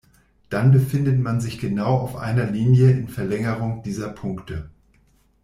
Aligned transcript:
Dann 0.49 0.71
befindet 0.71 1.19
man 1.19 1.39
sich 1.41 1.59
genau 1.59 1.95
auf 1.95 2.15
einer 2.15 2.47
Linie 2.49 2.89
in 2.89 3.07
Verlängerung 3.07 3.83
dieser 3.83 4.09
Punkte. 4.09 4.71